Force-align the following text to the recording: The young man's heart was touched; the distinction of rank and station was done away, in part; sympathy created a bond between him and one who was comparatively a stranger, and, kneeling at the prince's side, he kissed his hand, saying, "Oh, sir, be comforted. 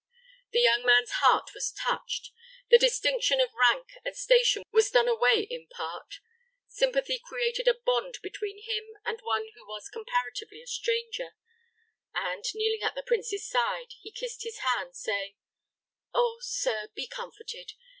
The 0.49 0.61
young 0.61 0.83
man's 0.83 1.11
heart 1.21 1.53
was 1.53 1.71
touched; 1.71 2.31
the 2.71 2.79
distinction 2.79 3.39
of 3.39 3.53
rank 3.53 3.99
and 4.03 4.17
station 4.17 4.63
was 4.71 4.89
done 4.89 5.07
away, 5.07 5.45
in 5.47 5.67
part; 5.69 6.15
sympathy 6.67 7.19
created 7.23 7.67
a 7.67 7.75
bond 7.75 8.17
between 8.23 8.63
him 8.63 8.83
and 9.05 9.19
one 9.21 9.49
who 9.53 9.63
was 9.67 9.89
comparatively 9.89 10.59
a 10.59 10.65
stranger, 10.65 11.35
and, 12.15 12.43
kneeling 12.55 12.81
at 12.81 12.95
the 12.95 13.03
prince's 13.03 13.47
side, 13.47 13.93
he 14.01 14.11
kissed 14.11 14.41
his 14.41 14.61
hand, 14.61 14.95
saying, 14.95 15.35
"Oh, 16.15 16.39
sir, 16.41 16.87
be 16.95 17.05
comforted. 17.05 17.73